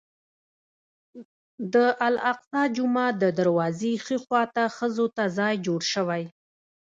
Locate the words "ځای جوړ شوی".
5.37-6.23